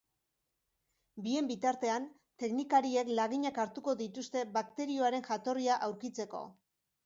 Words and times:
Bien 1.25 1.49
bitartean, 1.51 2.07
teknikariek 2.45 3.13
laginak 3.21 3.61
hartuko 3.67 3.97
dituzte 4.03 4.45
bakterioaren 4.59 5.31
jatorria 5.33 5.81
aurkitzeko. 5.91 6.47